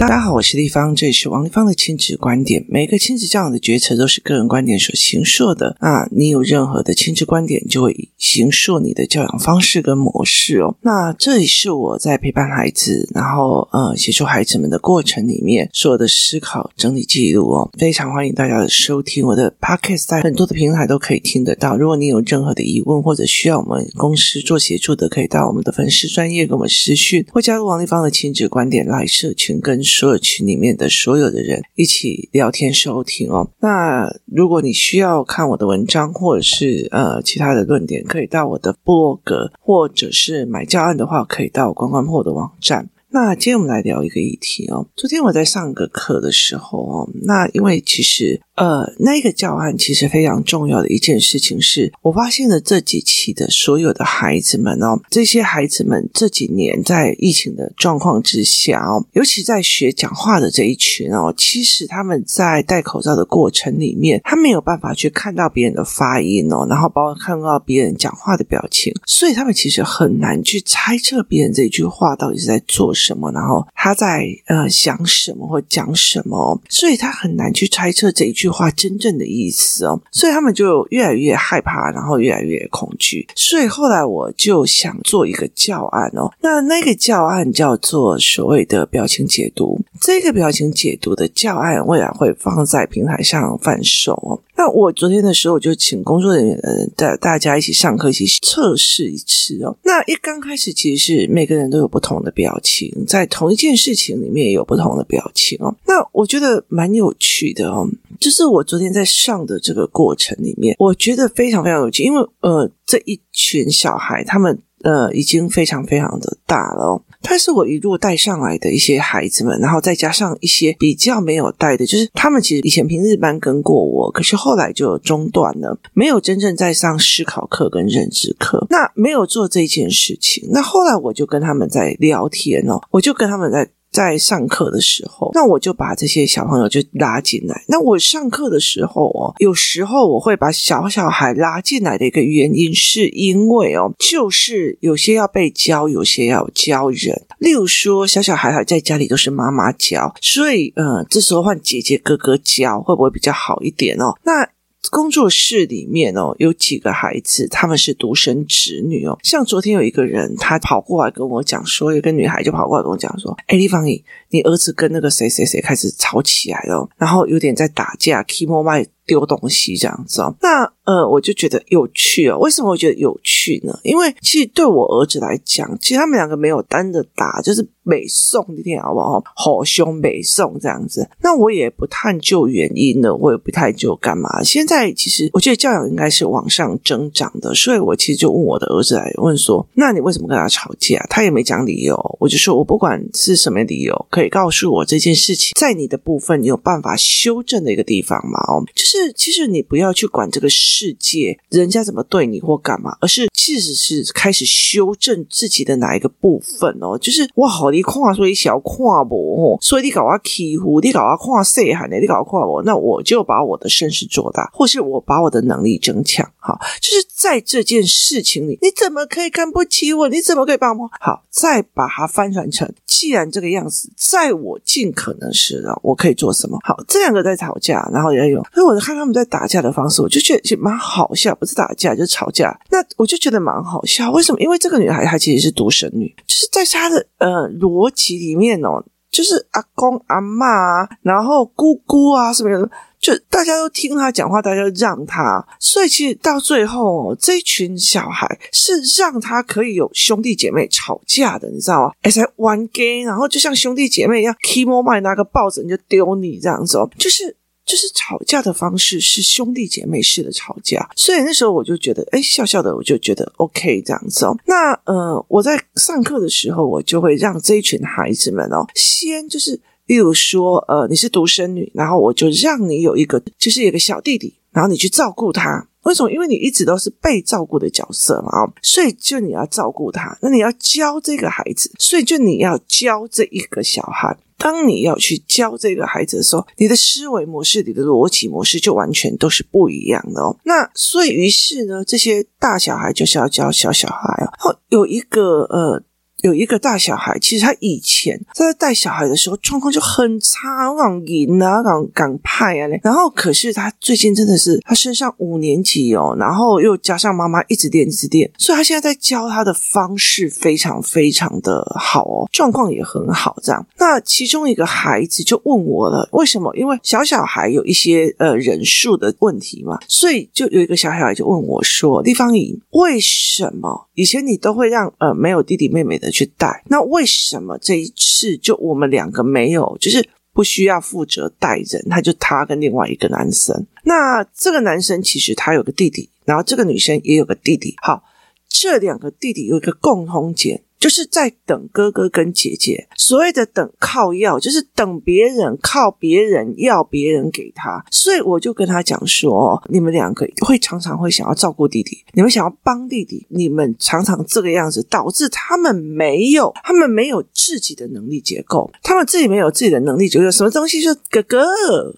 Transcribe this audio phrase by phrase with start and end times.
[0.00, 2.64] 大家好，我是丽芳，这里是王丽芳的亲子观点。
[2.70, 10.74] 每个亲子教养的决策都是个人观点所形塑的啊，你有任何的亲子观点，就会形塑你的教养方式跟模式哦。
[10.80, 17.70] 那这里是我在陪伴孩子，然后呃协助孩子们的过程里面所有的思考整理记录哦。
[17.78, 21.76] 非常欢迎大家的收听，我的 podcast 在很多的平台都可以听得到。
[21.76, 29.78] 如果你有任何的疑问或者需要我们公司做协助的，可以到我们的粉丝专业给我们私讯，或加入王丽芳的亲子观点 LINE 社群跟。
[29.90, 33.50] 所有群里面的所有的人一起聊天收听哦。
[33.60, 42.88] 那如果你需要看我的文章，或者是呃其他的论点，可以到我的博格，或者是买教案的话，可以到关关破的网站。
[43.12, 44.86] 那今天我们来聊一个议题哦。
[44.94, 48.40] 昨天我在上个课的时候哦，那因为其实。
[48.60, 78.49] 呃，那个教案其实非常重要的一件事情是，我发现了这几期的所有的孩子们哦，这些孩子们这几年在疫情的状况之下哦，尤其在学讲话的这一群哦，其实他们在戴口罩的过程里面，他没有办法去看到别人的发音哦，然后包括看到别人讲话的表情，所以他们其实很难去猜测别人这句话到底是在做什么，然后他在呃想什么或讲什么，所以他很难去猜测这一句。
[78.52, 83.26] 话真正的意思哦，所以他们就越来越害怕，然后越来越恐惧。
[83.34, 89.80] 所以后来我就想做一个教案哦，那那个教案叫做所谓的表情解读。
[90.00, 94.40] 这个表情解读的教案未来会放在平台上贩售哦。
[94.56, 96.60] 那我昨天的时候就请工作人员
[96.94, 99.74] 带大家一起上课，一起测试一次哦。
[99.82, 105.74] 那一刚开始其实是每个人都有不同的表情，在同一件事情里面也有不同的表情哦。
[105.86, 107.88] 那我觉得蛮有趣的哦，
[108.20, 117.02] 就是我昨天在上的这个过程里面，我觉得非常非常有趣，因为呃这一群小孩他们呃已经非常非常的大了哦。
[117.22, 130.48] 他是我一路带上来的一些孩子们，然后再加上一些比较没有带的，就是他们其实以前平日班跟过我，可是后来就中断了，没有真正在上思考课跟认知课，那没有做这件事情。
[130.50, 133.70] 那后来我就跟他们在聊天哦，我就跟他们在。
[134.00, 137.62] 在上课的时候，那我就把这些小朋友就拉进来。
[137.68, 147.26] 那我上课的时候哦，有时候我会把小小孩拉进来的一个原因，是因为哦，就是有些要被教，有些要教人。
[147.38, 154.14] 例如说，小小孩还在家里都是妈妈教，所以呃，这时候换姐姐哥哥教，会不会比较好一点哦？
[154.24, 154.48] 那。
[154.90, 159.18] 工作室里面哦，有几个孩子，他们是独生子女哦。
[159.22, 172.38] 像昨天有一个人，他跑过来跟我讲说，有个女孩就跑过来跟我讲说：“哎，李芳怡，你儿子跟那个谁谁谁开始吵起来了，然后有点在打架，Kimo 麦。”丢东西这样子哦，那呃，我就觉得有趣哦。
[172.38, 173.76] 为什么我觉得有趣呢？
[173.82, 179.20] 因为其实对我儿子来讲，其实他们两个没有单的打，就是美送一天好不好？
[179.34, 181.08] 好凶美送这样子。
[181.22, 184.42] 那我也不探究原因呢，我也不探究干嘛。
[184.44, 198.40] 现在其实我觉得教养应该是往上增长的，所以我其实就问我的儿子来问说：“那你为什么跟他吵架？”他也没讲理由，我就说我不管是什么理由，可以告诉我这件事情在你的部分你有办法修正的一个地方吗？
[198.48, 198.99] 哦，就是。
[199.04, 206.98] 是，其实你不要去管这个世界，人家怎么对你或干嘛，而是其实是开始修正自己的哪一个部分哦。
[206.98, 208.76] 就是我好你看，所以小看
[209.08, 216.30] 我，所以你搞我欺负，你搞我看细汉的，你搞我看我，那我就把我的身势做大，或是我把我的能力增强。
[216.38, 220.08] 好，就是在这件事情里，你怎么可以看不起我？
[220.08, 220.88] 你怎么可以帮我？
[221.00, 226.58] 好，再把它翻转成，既然这个样子，在我尽可能时的，我可以做什么？
[226.64, 232.58] 好，这两个在吵架，然后也有，所以我看他们在打架的方式，我就觉得其实蛮好笑，不是打架就是吵架。
[232.70, 234.40] 那我就觉得蛮好笑，为什么？
[234.40, 251.92] 因为这个女孩她其实是独生女，就是在她的呃逻辑里面哦，就是阿公阿嬷啊，然后姑姑啊什么的，就大家都听她讲话，大家都让她，所以其实到最后，这一群小孩是让她可以有兄弟姐妹吵架的，你知道吗？
[252.02, 257.36] 而且玩 gay，然后就像兄弟姐妹一样，Kimo 麦拿个抱枕就丢你这样子哦，就是。
[257.70, 264.36] 就是吵架的方式是兄弟姐妹式的吵架，所以那时候我就觉得，哎，笑笑的，我就觉得 OK 这样子哦。
[264.44, 275.68] 那呃，我在上课的时候，我就会让这一群孩子们哦，先就是，例如说，呃，你是独生女，然后我就让你有一个，就是有一个小弟弟，然后你去照顾他。
[275.84, 276.10] 为什么？
[276.10, 284.18] 因为你一直都是被照顾的角色嘛，所以就你要照顾他，那你要教这个孩子，所以就你要教这一个小孩。
[284.40, 290.36] 当你要去教这个孩子的时候，你的思维模式、你的逻辑模式就完全都是不一样的哦。
[290.44, 294.58] 那所以，于是呢，这些大小孩就是要教小小孩哦。
[294.70, 295.82] 有一个呃。
[296.22, 313.36] 有一个大小孩，其实他以前他在带小孩的时候状况就很差，港银啊，港港派啊嘞，然后可是他最近真的是他升上五年级哦，然后又加上妈妈一直练一直练，所以他现在在教他的方式非常非常的好哦，状况也很好。
[313.42, 316.54] 这样，那其中一个孩子就问我了，为什么？
[316.56, 333.66] 因为小小孩有一些呃人数的问题嘛，所以就有一个小小孩就问我说：“丽芳仪，为什么以前你都会让呃没有弟弟妹妹的？”去带，那为什么这一次就我们两个没有，就是不需要负责带人，他就他跟另外一个男生。
[333.84, 337.74] 那这个男生其实他有个弟弟，然后这个女生也有个弟弟。
[337.82, 338.02] 好，
[338.48, 340.62] 这两个弟弟有一个共同点。
[340.80, 361.44] 就是在等哥哥跟姐姐，所谓的等靠要，就是等别人靠别人要别人给他，所以我就跟他讲说，你们两个会常常会想要照顾弟弟，你们想要帮弟弟，你们常常这个样子，导致他们没有，他们没有自己的能力结构，他们自己没有自己的能力结构，什么东西就哥哥，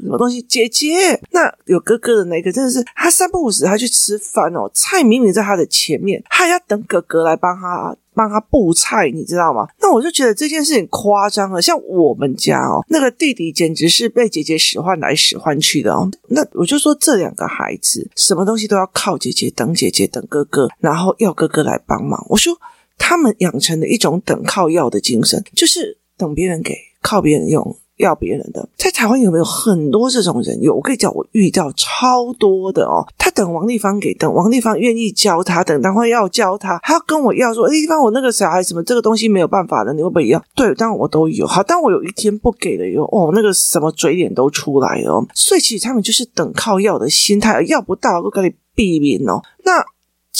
[0.00, 7.96] 什么东西姐姐，那有哥哥的那个真的是他三不五时他去吃饭哦，菜明明在他的前面，他要等哥哥来帮他。
[8.14, 9.66] 帮他布菜，你知道吗？
[9.80, 11.60] 那我就觉得这件事情夸张了。
[11.60, 16.10] 像我们家哦，那个弟弟简直是被姐姐使唤来使唤去的哦。
[16.28, 22.24] 那我就说这两个孩子，什么东西都要靠姐姐，等姐姐，等哥哥，然后要哥哥来帮忙。
[22.28, 22.56] 我说
[22.98, 27.76] 他们养成了一种等靠要的精神，就是等别人给，靠别人用。
[27.98, 30.60] 要别人的，在台湾有没有很多这种人？
[30.60, 33.06] 有，我可以讲，我遇到超多的哦。
[33.16, 40.42] 他等王丽芳给，等王丽芳愿意教他，等待会要教他，他要跟我要说，丽芳，我那个小孩什么这个东西没有办法的，你会不会要？
[40.54, 41.46] 对，当然我都有。
[41.46, 45.24] 好，当我有一天不给了以后，哦，那个什么嘴脸都出来了。
[45.34, 49.40] 所以其实他们就是等靠要的心态，要不到都给你避免哦。
[49.64, 49.84] 那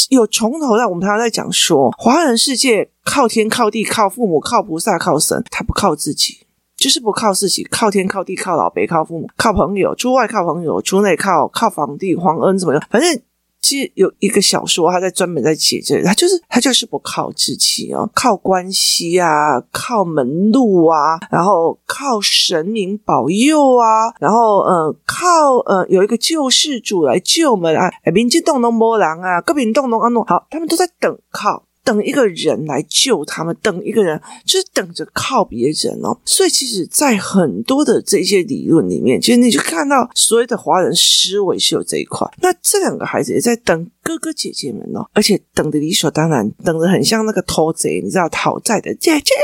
[0.08, 6.38] 有从头到我们常常在讲说，华人世界靠天靠地靠父母靠菩萨靠神，他不靠自己。
[6.82, 12.82] 就是不靠自己，靠天靠地靠老北靠父母靠朋友，出外靠朋友，出内靠靠皇帝皇恩怎么样？
[12.90, 13.22] 反正
[13.60, 31.62] 其实有一个小说，他在专门在写这个，他就是他就是不靠自己哦，靠关系啊，靠门路啊，然后靠神明保佑啊，然后呃靠呃有一个救世主来救我们啊，民进党都没人啊，各民党都安弄，好，他们都在等靠。
[31.84, 36.16] 等一个人来救他们，等一个人就是等着靠别人哦。
[36.24, 42.24] 所以，其实，在很多的这些理论里面，其实你就看到所谓的华人思维是有这一块。
[42.40, 49.34] 那这两个孩子也在等哥哥姐姐们哦，而且等的理所当然，等的很像那个偷贼，你知道讨债的姐姐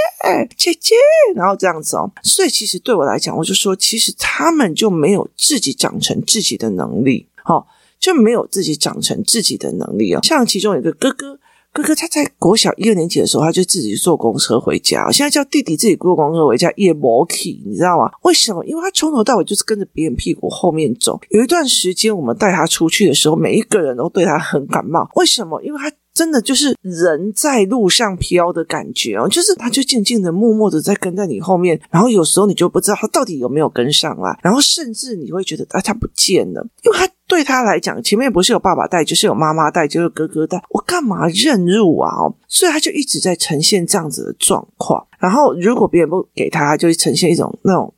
[0.56, 0.94] 姐姐，
[1.34, 2.08] 然后这样子哦。
[2.22, 7.66] 所以，其实对我来讲，我就说，其实他们就没有自己长成自己的能力，哦，
[7.98, 10.20] 就没有自己长成自己的能力哦。
[10.22, 11.36] 像其中一个哥哥。
[11.78, 15.08] 哥哥他在国小一二年级的时候，他就自己坐公车回家。
[15.12, 18.10] 现在叫弟弟自己坐公车回家也没去，你知道吗？
[18.22, 18.64] 为什么？
[18.66, 21.20] 因为他从头到尾就是跟着别人屁股后面走。
[21.30, 25.08] 有一段时间，我们带他出去的时候，每一个人都对他很感冒。
[25.14, 25.62] 为什么？
[25.62, 25.88] 因为他。
[26.18, 42.12] 真的就是人在路上飘的感觉哦，就是他就静静的、默默的在跟在你后面，然后有时候你就不知道他到底有没有跟上来，然后甚至你会觉得啊，他不见了，因为他对他来讲，前面不是有爸爸带，就是有妈妈带，就是哥哥带，我干嘛认路啊？
[42.16, 45.06] 哦，所以他就一直在呈现这样子的状况。
[45.20, 47.94] 然后如果别人不给他，他就会呈现一种那种。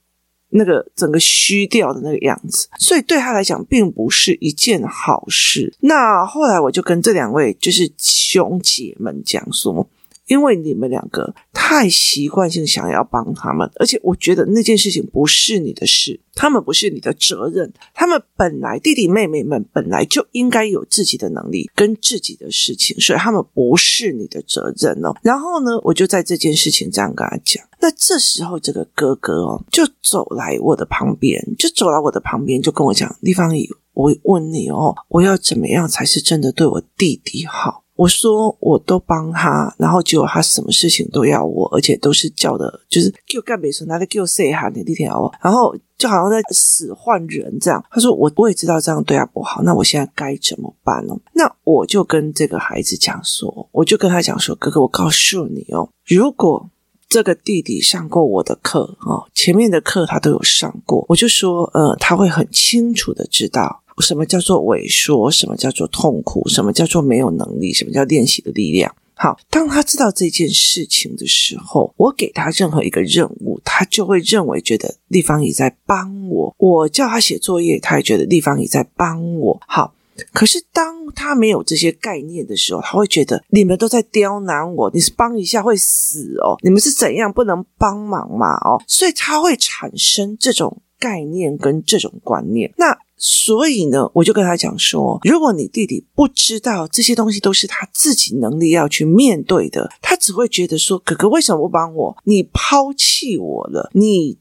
[0.51, 5.73] 那个整个虚掉的那个样子，所以对他来讲并不是一件好事。
[5.81, 9.89] 那后来我就跟这两位就是兄姐们讲说。
[10.31, 25.13] 因为你们两个太习惯性想要帮他们，而且我觉得那件事情不是你的事，他们不是你的责任，他们本来弟弟妹妹们本来就应该有自己的能力跟自己的事情，所以他们不是你的责任哦。
[25.23, 27.65] 然后呢，我就在这件事情这样跟他讲。
[27.81, 47.85] 那这时候这个哥哥哦，就走来我的旁边，就走来我的旁边，就跟我讲：“丽芳仪，我问你哦，我要怎么样才是真的对我弟弟好？”我说我都帮他，然后结果他什么事情都要我，而且都是叫的，就是给我干别说拿来叫谁喊的那天哦，然后就好像在使唤人这样。
[47.91, 51.15] 他说我我也知道这样对他不好，那我现在该怎么办呢？
[51.35, 56.71] 那我就跟这个孩子讲说，我就跟他讲说，哥哥，我告诉你哦，如果
[57.07, 63.83] 这个弟弟上过我的课哦，前面的课他都有上过，我就说呃，他会很清楚的知道。
[64.01, 65.31] 什么叫做萎缩？
[65.31, 66.49] 什么叫做痛苦？
[66.49, 67.73] 什么叫做没有能力？
[67.73, 68.95] 什么叫练习的力量？
[69.15, 76.55] 好，当他知道这件事情的时候，我给他任何一个任务，他就会认为觉得丽芳仪在帮我。
[76.57, 79.61] 我叫他写作业，他也觉得丽芳仪在帮我。
[79.67, 79.93] 好，
[80.33, 92.73] 可是当他没有这些概念的时候，他会觉得你们都在刁难我，你是帮一下会死哦，你们是怎样不能帮忙嘛哦，所以他会产生这种概念跟这种观念。
[92.79, 102.17] 那所以呢，我就跟他讲说，如果你弟弟不知道这些东西都是他自己能力要去面对的，他只会觉得说，哥哥为什么不帮我？
[102.25, 104.39] 你抛弃我了，你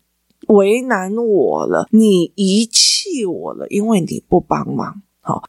[0.48, 5.02] 为难我了，你遗弃我了，因为你不帮忙。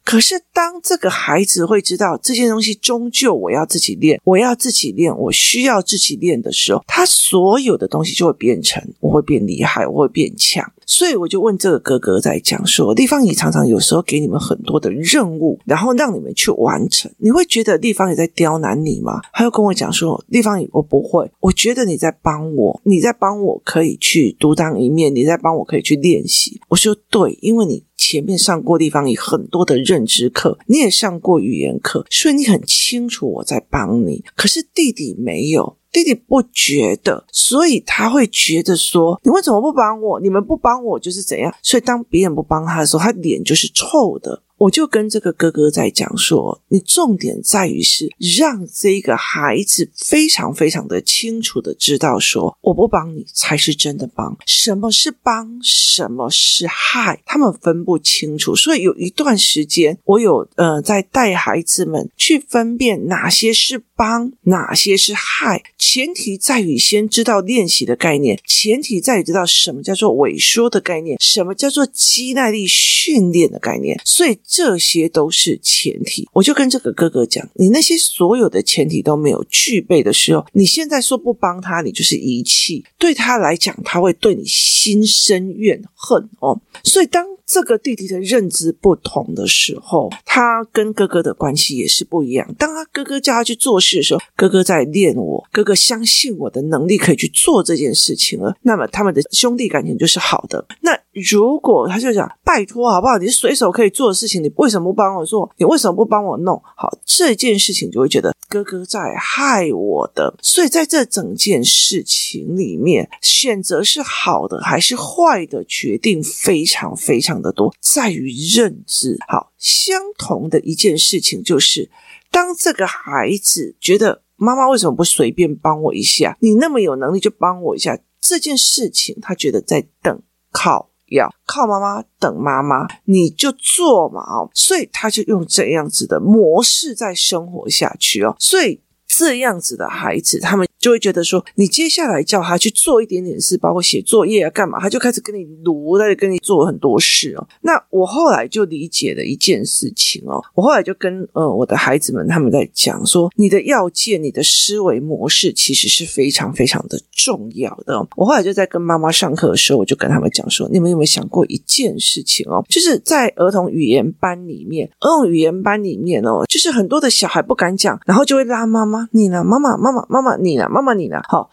[0.04, 10.70] 可是当这个孩子会知道这些东西终究我要自己练，我要自己练，我需要自己练的时候，他所有的东西就会变成，我会变厉害，我会变强。
[10.86, 19.20] 所以我就问这个哥哥在讲说，丽芳你常常有时候给你们很多的任务，然后让你们去完成，你会觉得丽芳也在刁难你吗？
[19.32, 26.60] 他又跟我讲说，丽芳，我不会，我觉得你在帮我，你在帮我可以去独当一面，你在帮我可以去练习。
[26.68, 34.24] 我说对，因为你前面上过地方有很多的认知课，你也上过语言课，所以你很清楚我在帮你。
[34.34, 35.76] 可是弟弟没有。
[35.92, 40.20] 弟弟不觉得，所以他会觉得说：“你为什么不帮我？
[40.20, 44.40] 你们不帮我就是怎样？”所以当别人不帮他的时候，他脸就是臭的。
[44.60, 54.36] 我就跟这个哥哥在讲说，你重点在于是让这个孩子非常非常的清楚的知道说，我不帮你才是真的帮。
[54.44, 55.58] 什么是帮？
[55.62, 57.22] 什么是害？
[57.24, 58.54] 他们分不清楚。
[58.54, 65.62] 所以有一段时间，我有呃在带孩子们去分辨哪些是帮，哪些是害。
[65.78, 74.00] 前提在于先知道练习的概念，前提在于知道什么叫做萎缩的概念，什么叫做肌耐力训练的概念。
[74.06, 74.30] 所以。
[74.46, 86.60] 这些都是前提，我就跟这个哥哥讲，你那些所有的前提都没有具备的时候，你现在说不帮他，你就是遗弃，对他来讲，他会对你心生怨恨哦。
[86.84, 92.54] 所以当这个弟弟的认知不同的时候，他跟哥哥的关系也是不一样。
[92.56, 98.54] 当他哥哥叫他去做事的时候，哥哥在练我，哥哥相信我的能力可以去做这件事情了。
[98.62, 100.64] 那么他们的兄弟感情就是好的。
[100.82, 103.18] 那如果他就讲拜托好不好？
[103.18, 105.50] 你随手可以做的事情，你为什么不帮我做？
[105.56, 107.90] 你为什么不帮我弄好这件事情？
[107.90, 110.32] 就会觉得哥哥在害我的。
[110.40, 119.16] 所以在这整件事情里面，选择是好的还是坏的，决定非常非常的多，在于认知。
[119.28, 121.90] 好，相同的一件事情就是，
[122.30, 126.36] 当这个孩子觉得妈妈为什么不随便帮我一下？
[126.40, 138.80] 你那么有能力就帮我一下，这件事情他觉得在等靠，要靠妈妈，等妈妈，你就做嘛哦，所以他就用这样子的模式在生活下去哦，所以。
[139.18, 147.44] 这样子的孩子，他们就会觉得说，你接下来叫他去做一点点事，包括写作业啊，干嘛，他就开始跟你卢，他就跟你做很多事哦。
[147.62, 158.06] 那我后来就理解了一件事情哦，我后来就跟呃我的孩子们他们在讲说，你的要件、你的思维模式其实是非常非常的重要的。
[158.16, 162.64] 我后来就在跟妈妈上课的时候，我就跟他们讲说，你们有没有想过一件事情哦？
[162.68, 168.99] 就是在儿童语言班里面，儿童语言班里面哦，就是很多的小孩不敢讲，然后就会拉妈妈。
[169.12, 171.20] 你呢，妈妈，妈妈，妈妈，你呢，妈妈，你呢？
[171.28, 171.50] 好，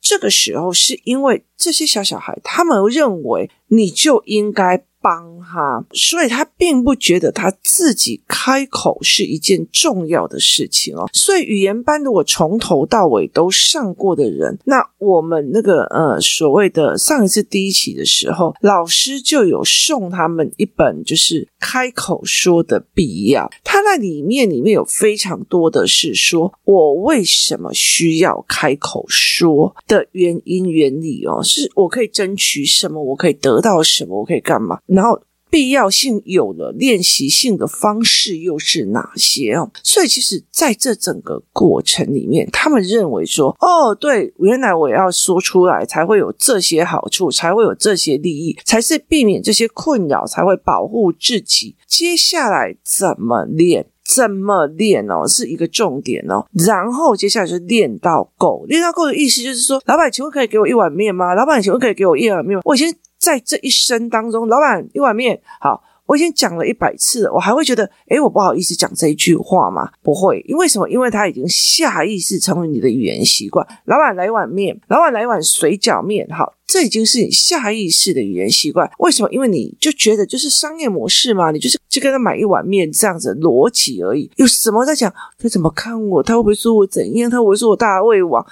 [0.00, 4.84] 这个时候是因为这些小小孩，他们认为你就应该。
[5.00, 11.08] 帮他，所以他并不觉得他自己开口是一件重要的事情哦。
[11.12, 23.50] 所以语言班如果从头到尾都上过的人，那我们那个呃所谓的上一次第一期的时候，老师就有送他们一本就是开口说的必要。
[23.64, 34.78] 他在里面里面有非常多的是说我为什么需要开口说的原因原理哦，是我可以争取什么，我可以得到什么，我可以干嘛。
[34.94, 39.70] 然后必要性有了，练习性的方式又是哪些哦？
[39.82, 51.76] 所以其实在这整个过程里面，他们认为说，哦，对，原来我要说出来才会有这些好处，才会有这些利益，才是避免这些困扰，才会保护自己。
[51.86, 53.86] 接下来怎么练？
[54.14, 55.26] 怎么练哦？
[55.26, 56.46] 是一个重点哦。
[56.66, 61.34] 然后接下来就是练到够，练到够的意思就是说，老板，请问可以给我一碗面吗？
[61.34, 62.62] 老板，请问可以给我一碗面吗？
[62.64, 62.94] 我先。
[63.20, 69.88] 在这一生当中，老板一碗面，好，我已经讲了一百次了，我还会觉得，诶，我不好意思讲这一句话吗？
[70.02, 70.88] 不会，因为什么？
[70.88, 73.64] 因为他已经下意识成为你的语言习惯。
[73.84, 78.90] 老板来一碗面，老板来一碗水饺面，好，这已经是你下意识的语言习惯。
[78.98, 79.28] 为什么？
[79.30, 84.28] 因为你就觉得就是商业模式嘛，你就是就跟他买一碗面这样子逻辑而已。
[84.34, 85.14] 有什么在讲？
[85.38, 86.20] 他怎么看我？
[86.20, 87.30] 他会不会说我怎样？
[87.30, 88.44] 他会不会说我大胃王？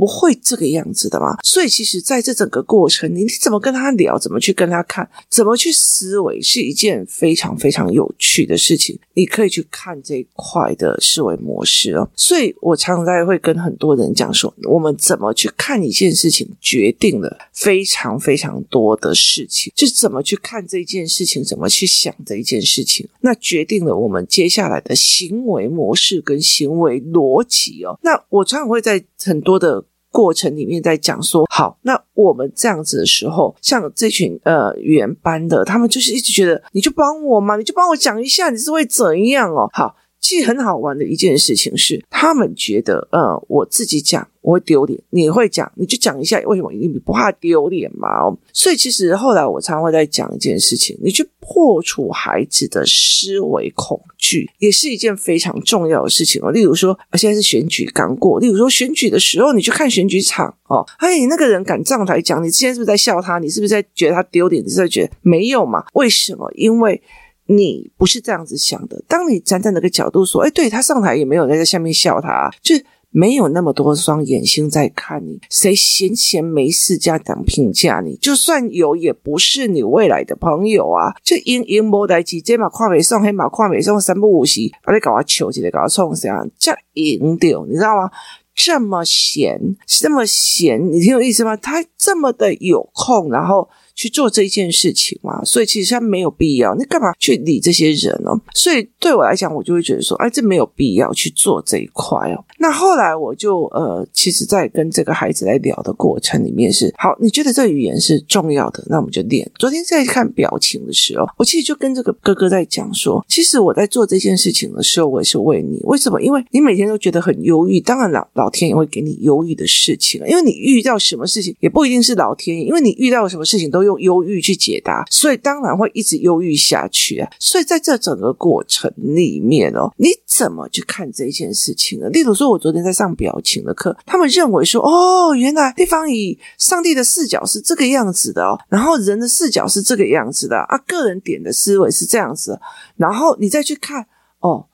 [0.00, 1.36] 不会这个样子的嘛。
[1.42, 8.98] 所以其实在这整个过程，你怎么跟他聊，怎么去跟他看，怎么去思维，是一件非常非常有趣的事情。
[9.12, 12.10] 你可以去看这一块的思维模式哦。
[12.16, 27.98] 所以我常常在会跟很多人讲说，我们怎么去看一件事情，决定了非常非常多的事情，就怎么去看这件事情，怎么去想这一件事情，那决定了我们接下来的行为模式跟行为逻辑哦。
[28.02, 39.68] 那我常常会在很多的过程里面在讲说，好，那我们这样子的时候，像这群呃语言班的，他们就是一直觉得，你就帮我嘛，你就帮我讲一下，你是会怎样哦？
[39.72, 39.96] 好。
[40.20, 48.08] 其实很好玩的一件事情是，他们觉得，呃，我自己讲我会丢脸，你会讲你就讲一下，为什么你不怕丢脸嘛？
[48.20, 56.50] 哦，所以其实后来我常常会在讲一件事情，你去破除孩子的思维恐惧，也是一件非常重要的事情哦。
[56.50, 63.38] 例如说，现在是选举刚过，例如说选举的时候，你去看选举场哦，哎，你那个人敢上台讲，你之前是不是在笑他？
[63.38, 64.62] 你是不是在觉得他丢脸？
[64.62, 65.84] 你是在觉得没有嘛？
[65.94, 66.50] 为什么？
[66.54, 67.02] 因为。
[67.50, 69.02] 你不是这样子想的。
[69.08, 72.76] 当你站在那个角度说：“哎，对，他上台也没有人在下面笑他，就
[73.10, 75.40] 没有那么多双眼睛在看你。
[75.50, 78.14] 谁闲闲没事这样评价你？
[78.18, 81.12] 就算有，也不是你未来的朋友啊。
[81.24, 86.46] 就因因无代志，这嘛看袂爽，黑马跨美送，三不五时，把你搞我求起来，搞我冲啥？
[86.56, 88.08] 这赢掉，你知道吗？
[88.54, 91.56] 这么闲，这么闲，你听有意思吗？
[91.56, 93.68] 他这么的有空，然后。”
[94.00, 98.30] 去做这一件事情嘛，所以其实他没有必要，你干嘛去理这些人呢？
[98.54, 102.42] 所以对我来讲，我就会觉得说，哎，这没有必要去做这一块哦。
[102.58, 109.46] 那后来我就呃，其实，在跟这个孩子来聊的过程里面是，好，你觉得这语言是重要的，那我们就练。
[109.58, 115.78] 昨天在看表情的时候，我其实就跟这个哥哥在讲说，其实我在做这件事情的时候，我也是为你。
[115.84, 116.18] 为什么？
[116.22, 123.89] 因为你每天都觉得很忧郁，当然老老天也会给你忧郁的事情，因为你遇到什么事情也不一定是老天，因为你遇到什么事情都有。
[123.90, 127.30] 用忧郁去解答，所以当然会一直忧郁下去啊！
[127.38, 132.08] 所以在这整个过程里面哦，你怎么去看这件事情呢？
[132.10, 142.60] 例如说，我昨天在上表情的课，他们认为说，哦，原来对方以上帝的视角是这个样子的哦，然后人的视角是这个样子的啊，个人点的思维是这样子，
[142.96, 144.06] 然后你再去看
[144.40, 144.66] 哦，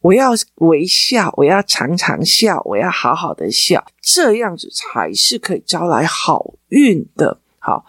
[0.00, 7.38] 我要微笑，我要常常笑，我要好好的笑，这样子才是可以招来好运的。
[7.58, 7.84] 好。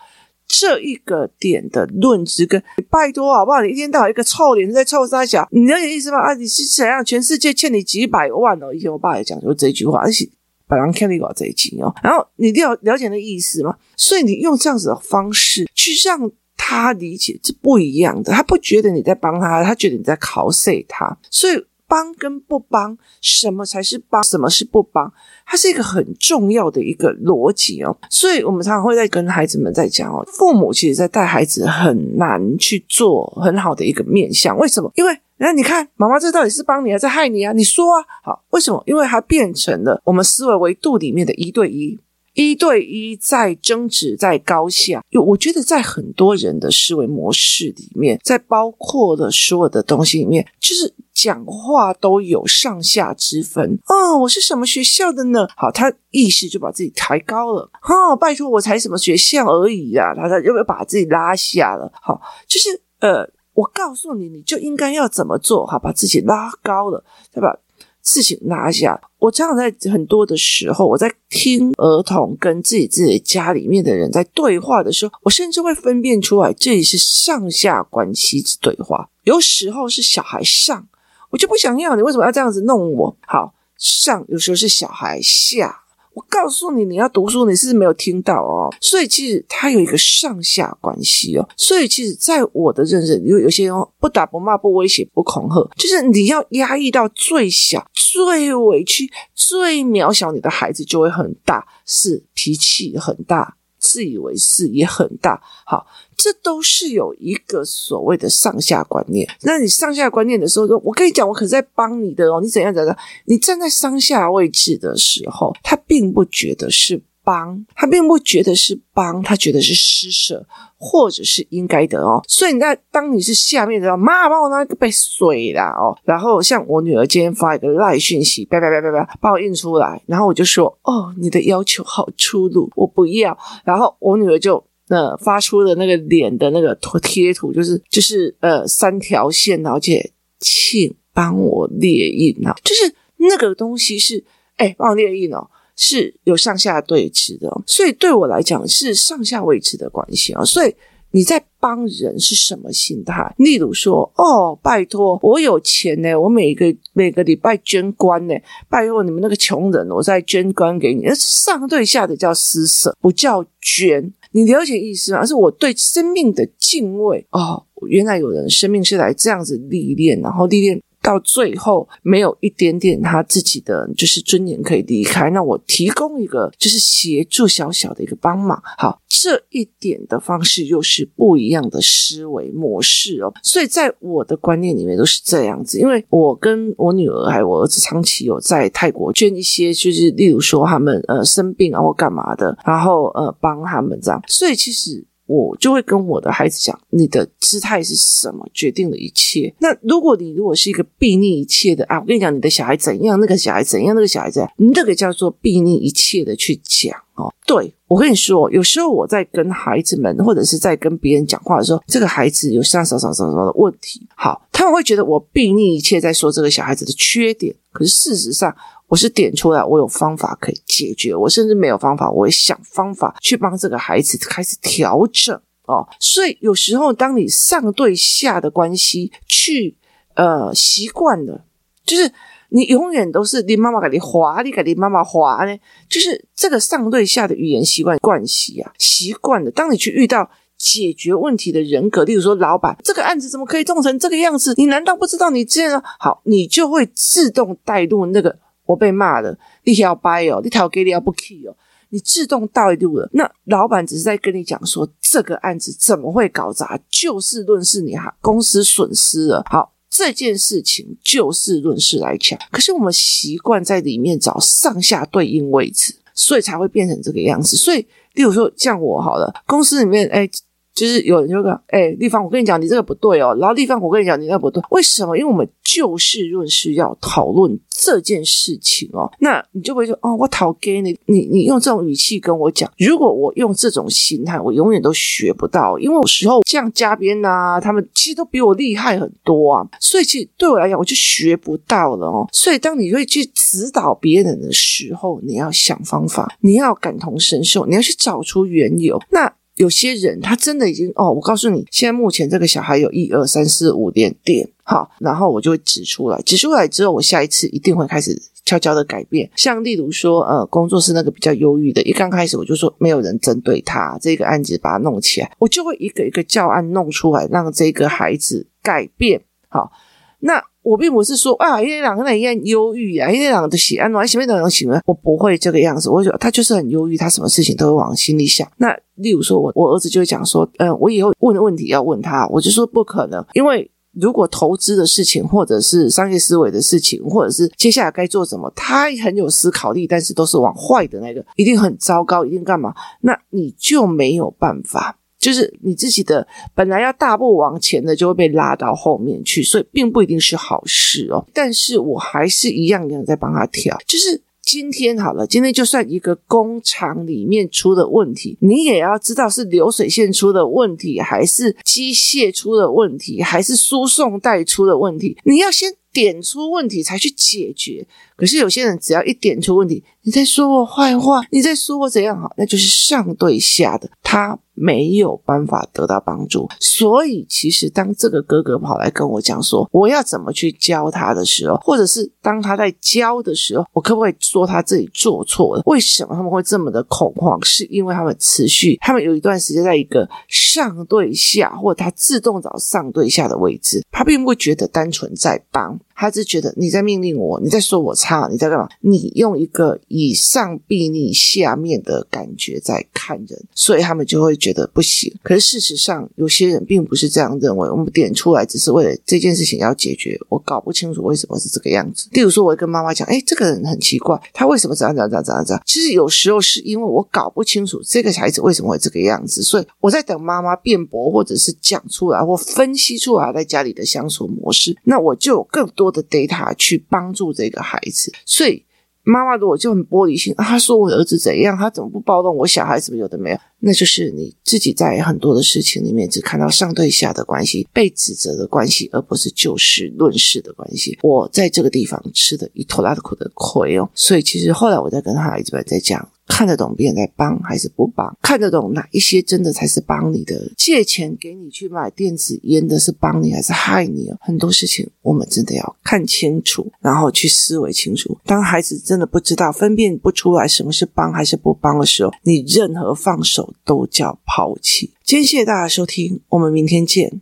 [0.57, 3.61] 这一个点的论知跟拜托好不好？
[3.61, 6.19] 你一天到晚一个臭脸在臭三小，你了解意思吗？
[6.19, 7.03] 啊，你是怎样？
[7.03, 8.73] 全世界欠你几百万哦！
[8.73, 10.29] 以前我爸也讲过这句话，而且
[10.65, 11.93] 本来欠你搞这一句哦。
[12.01, 13.75] 然后你了了解那意思吗？
[13.97, 21.65] 所以你用这样子的方式去让他理解是不一样的，他不觉得你在帮他，他觉得你在考碎他，所以。
[21.88, 24.24] 帮跟不帮，什么才是帮？
[24.24, 25.12] 什么是不帮？
[25.45, 27.95] 它是一个很重要的一个逻辑哦。
[28.10, 34.58] 所以我们常常会在跟孩子们在讲哦，父母其实在带孩子很难去做很好的一个面向。
[34.58, 34.91] 为什么？
[34.95, 37.52] 因为那你看，妈妈这到底是帮你还是害你啊？
[37.52, 38.06] 你说啊。
[38.24, 38.82] 好，为什么？
[38.86, 42.00] 因为它变成了我们思维维度里面的一对一。
[42.36, 53.80] 一对一在争执，在高下，有我觉得在很多人的思维模式里面，在包括的所有的东西里面，就是讲话都有上下之分。
[53.88, 55.48] 哦，我是什么学校的呢？
[55.56, 57.69] 好，他意识就把自己抬高了。
[57.82, 60.13] 哈、哦，拜托，我才什么学校而已啊！
[60.13, 61.89] 他他又要把自己拉下了。
[62.02, 65.65] 好，就是呃，我告诉你，你就应该要怎么做？
[65.65, 67.02] 好，把自己拉高了，
[67.34, 67.58] 对吧？
[68.05, 79.09] 事情拿下，我常常在很多的时候，我在听儿童跟自己自己家里面的人在对话的时候，我甚至会分辨出来，这里是上下关系之对话。
[79.23, 80.87] 有时候是小孩上，
[81.31, 83.17] 我就不想要你，为什么要这样子弄我？
[83.25, 85.81] 好，上有时候是小孩下。
[86.15, 88.73] 我告诉你，你要读书，你是不是没有听到哦？
[88.80, 91.47] 所以其实它有一个上下关系哦。
[91.58, 103.58] 所以其实，在我的认识，有有些人不打不骂不威胁不恐吓，就是你要压抑到最小、最委屈、最渺小，你的孩子就会很大，是脾气很大。
[103.95, 109.25] 自以为是也很大，好，这都是有一个所谓的上下观念。
[109.43, 112.41] 那你上下观念的时候，说我跟你讲，我可是在帮你的哦。
[112.41, 112.97] 你怎样怎样？
[113.23, 117.01] 你站在上下位置的时候，他并不觉得是。
[117.25, 120.45] 帮他并不觉得是帮，他觉得是施舍，
[120.77, 122.23] 或者是应该的哦。
[122.27, 125.97] 所以你在当你是下面的时候，妈帮我拿一个杯水啦哦。
[126.03, 129.99] 然后像我女儿今天发一个赖讯息，叭叭叭叭叭，把我印出来。
[130.05, 133.35] 然后我就说哦，你的要求好粗鲁，我不要。
[133.63, 144.23] 然后我女儿就呃发出的那个脸的那个图贴图，就是就是呃三条线，而且请帮我列印啊，就是那个东西是
[144.57, 145.49] 哎帮我列印哦。
[145.75, 150.43] 是有上下对峙的，所以对我来讲是上下位置的关系啊。
[150.43, 150.73] 所以
[151.11, 153.33] 你在帮人是什么心态？
[153.38, 158.33] 例如说，哦，拜托，我有钱呢，我每个每个礼拜捐官呢，
[158.69, 161.03] 拜托你们那个穷人，我再捐官给你。
[161.03, 164.13] 那上对下的叫施舍，不叫捐。
[164.31, 165.19] 你了解意思吗？
[165.19, 167.63] 而是我对生命的敬畏哦。
[167.88, 170.81] 原来有人生命是来这样子历练，然后历练。
[171.05, 183.31] 到最后没有一点点他自己的就是尊严可以离开，那我提供一个就是协助小小的一个帮忙，好，这一点的方式又是不一样的思维模式哦。
[183.43, 195.05] 所以在我的观念里面都是这样子，因为我跟我女儿还有我儿子长期有在泰国捐一些，就是例如说他们呃生病啊或干嘛的，然后呃帮他们这样，所以其实。
[195.27, 199.53] 我就会跟我的孩子讲，你的姿态是什么，决定了一切。
[199.59, 207.33] 那如果你如果是一个避逆一切的啊，我跟你讲，你的小孩怎样，那个小孩怎样，那个小孩怎样，那个叫做避逆一切的去讲哦。
[207.47, 218.55] 对，我跟你说，有时候我在跟孩子们，或者是在跟别人讲话的时候，这个孩子有啥啥啥啥啥的问题，好，他们会觉得我避逆一切在说这个小孩子的缺点，可是事实上。
[218.88, 221.15] 我是点出来，我有方法可以解决。
[221.15, 225.88] 我甚至没有方法，我会想方法去帮这个孩子开始调整哦。
[226.00, 229.76] 所以有时候，当你上对下的关系去
[230.13, 231.45] 呃习惯了，
[231.84, 232.12] 就是
[232.50, 235.58] 你永远都是你妈妈给你划，你给你妈妈划呢，
[235.89, 239.50] 就是这个上对下的语言习惯关系啊，习惯了。
[239.50, 244.54] 当你去遇到解决问题的人格，例如说老板，这个案子怎么可以弄成这个样子？
[244.58, 246.21] 你难道不知道你这样好？
[246.26, 248.38] 你就会自动带入那个。
[248.65, 251.56] 我被骂了，你条掰哦，你条给你要不 key 哦，
[251.89, 253.10] 你自动带入了。
[253.13, 256.80] 那老板只是在跟你讲说，这个案子怎么会搞砸？
[256.89, 259.43] 就事论事，你哈公司损失了。
[259.49, 262.39] 好，这件事情就事论事来讲。
[262.51, 267.56] 可是我们习惯在里面找上下对应位置，所以才会变成这个样子。
[267.56, 270.30] 所以，例如说像我好了，公司里面哎。
[270.75, 275.17] 就是有人就说：“哎，丽芳，我跟你讲，你这个不对哦。”然后丽芳，我跟你讲，你那不对，为什么？
[275.17, 279.09] 因为我们就事论事要讨论这件事情哦。
[279.19, 282.69] 那你就会说：“哦，我讨给你，你你用这种语气跟我讲。
[282.77, 289.65] 如果我用这种心态，我永远都学不到，因为有时候像嘉宾呐，他们其实都比我厉害很多啊。
[289.79, 292.27] 所以其实对我来讲，我就学不到了哦。
[292.33, 299.01] 所以当你会去指导别人的时候，你要想方法，你要感同身受，你要去找出缘由。
[299.11, 299.31] 那。
[299.55, 309.29] 有些人他真的已经哦，我告诉你，现在目前这个小孩有一二三四五点点，好，然后我就会指出来，指出来之后，我下一次一定会开始悄悄的改变。
[309.35, 319.21] 像例如说，呃，工作室那个比较忧郁的，一刚开始我就说没有人针对他这个案子，把它弄起来，我就会一个一个教案弄出来，让这个孩子改变。
[319.47, 319.71] 好，
[320.19, 320.43] 那。
[320.65, 325.91] 我并不是说啊，因为两个人一样忧郁啊，因为两个都喜安诺，喜欢两种喜欢，我不会这个样子。
[325.91, 328.51] 我觉得他就是很忧郁，他什么事情都会往心里想。
[328.58, 342.73] 那例如说我我儿子就会讲说，嗯，我以后问的问题要问他，我就说不可能，因为如果投资的事情，或者是商业思维的事情，或者是接下来该做什么，他很有思考力，但是都是往坏的那个，一定很糟糕，一定干嘛？
[343.01, 344.97] 那你就没有办法。
[345.25, 351.25] 就是你自己的本来要大步往前的，就会被拉到后面去，所以并不一定是好事哦。
[351.33, 353.75] 但是我还是一样一样在帮他调。
[353.88, 365.17] 就是今天好了，今天就算一个工厂里面出的问题，你也要知道是流水线出的问题，还是机械出的问题，还是输送带出的问题。
[365.23, 367.88] 你要先点出问题才去解决。
[368.15, 374.38] 可是有些人只要一点出问题，你在说我坏话，你在说我怎样好，那就是上对下的他。
[374.55, 385.61] 没有办法得到帮助，所以其实当这个哥哥跑来跟我讲说我要怎么去教他的时候，或者是当他在教的时候，我可不可以说他自己做错了？
[385.65, 387.37] 为什么他们会这么的恐慌？
[387.43, 395.77] 是因为他们持续，他们有一段时间在一个上对下，或者他自动找上对下的位置，他并不会觉得单纯在帮。
[395.95, 398.67] 他只觉得你在命令我，你在说我差，你在干嘛？
[398.81, 405.13] 你用一个以上比你下面的感觉在看人，所以他们就会觉得不行。
[405.23, 407.69] 可是事实上，有些人并不是这样认为。
[407.69, 410.19] 我们点出来只是为了这件事情要解决。
[410.29, 412.08] 我搞不清楚为什么是这个样子。
[412.12, 424.75] 例如说，我会跟妈妈讲：“哎，这个人很奇怪，他为什么这样这样这样这样这样？”其实有时候是因为我搞不清楚这个孩子为什么会这个样子，所以我在等妈妈辩驳，或者是讲出来或分析出来在家里的相处模式。
[424.84, 425.85] 那我就有更多。
[425.91, 428.63] 多的 data 去帮助这个孩子，所以
[429.04, 440.98] 妈妈如果就很玻璃心啊，说我儿子怎样，他怎么不包容我小孩，什么有的没有，那就是你自己在很多的事情里面只看到上对下的关系，被指责的关系，而不是就事论事的关系。
[441.04, 446.10] 我在这个地方吃的一拖拉的苦的亏哦，所以其实后来我在跟他孩子们在讲。
[446.27, 448.17] 看得懂别人在帮还是不帮？
[448.21, 450.51] 看得懂哪一些真的才是帮你的？
[450.57, 454.11] 借钱给你去买电子烟的是帮你还是害你？
[454.19, 458.17] 很多事情我们真的要看清楚，然后去思维清楚。
[458.25, 464.91] 当孩子真的不知道分辨不出来什么是帮还是不帮的时候，你任何放手都叫抛弃。
[465.03, 467.21] 今天谢谢大家收听，我们明天见。